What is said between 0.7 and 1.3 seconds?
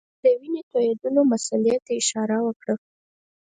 تویېدلو